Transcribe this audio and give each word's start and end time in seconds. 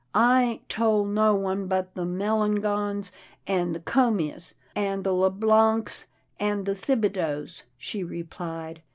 "I 0.15 0.41
ain't 0.41 0.67
tole 0.67 1.05
no 1.05 1.35
one 1.35 1.67
but 1.67 1.93
the 1.93 2.05
Melangons, 2.05 3.11
and 3.45 3.75
the 3.75 3.79
Comeaus, 3.79 4.55
an' 4.75 5.03
the 5.03 5.11
LeBlancs, 5.11 6.05
an' 6.39 6.63
the 6.63 6.73
Thibideaus," 6.73 7.61
she 7.77 8.03
replied. 8.03 8.81